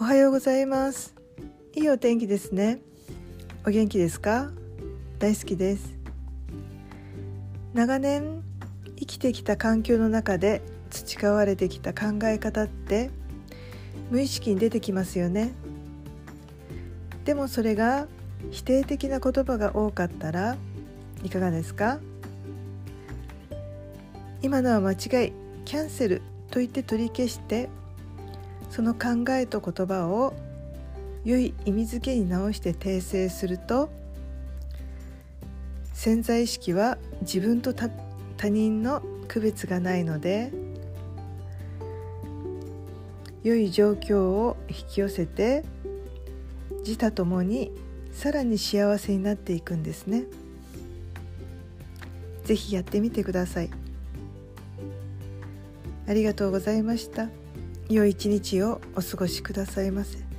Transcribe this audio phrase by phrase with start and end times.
[0.00, 1.12] おはようございます。
[1.74, 2.78] いいお天気ですね。
[3.66, 4.48] お元気ですか？
[5.18, 5.92] 大好きです。
[7.74, 8.44] 長年
[8.96, 13.10] 生きてきた環境の中で培われてきた考え方って
[14.08, 15.52] 無意識に出てきますよね。
[17.24, 18.06] でもそれが
[18.52, 20.56] 否定的な言葉が多かったら
[21.24, 21.98] いかがですか？
[24.42, 24.94] 今のは間違
[25.26, 25.32] い。
[25.64, 27.68] キャンセルと言って取り消して
[28.70, 30.34] その考えと言葉を
[31.24, 33.90] 良い意味付けに直して訂正すると
[35.92, 37.90] 潜在意識は自分と他
[38.48, 40.52] 人の区別がないので
[43.42, 45.64] 良い状況を引き寄せて
[46.80, 47.72] 自他ともに
[48.12, 50.24] さらに幸せになっていくんですね。
[52.44, 53.70] ぜひやってみてください。
[56.06, 57.28] ありがとうございました。
[57.88, 60.37] 良い一日をお過ごしくださいませ。